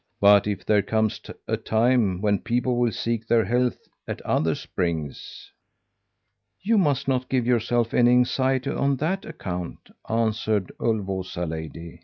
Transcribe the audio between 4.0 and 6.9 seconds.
at other springs?' "'You